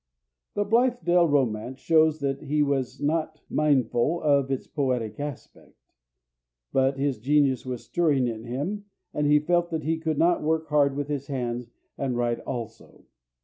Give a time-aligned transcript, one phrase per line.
[0.55, 5.75] The Blithedale Romance shows that he was not unmindful of its poetic aspect;
[6.73, 10.69] but his genius was stirring in him, and he felt that he could not work
[10.69, 11.67] hard with his hands
[11.99, 13.05] and write also.